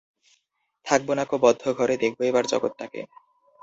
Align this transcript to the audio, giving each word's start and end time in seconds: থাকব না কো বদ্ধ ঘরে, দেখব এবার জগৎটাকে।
থাকব 0.85 1.07
না 1.17 1.23
কো 1.25 1.35
বদ্ধ 1.45 1.63
ঘরে, 1.77 1.95
দেখব 2.03 2.19
এবার 2.29 2.43
জগৎটাকে। 2.51 3.01